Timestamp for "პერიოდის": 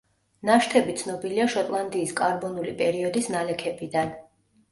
2.81-3.31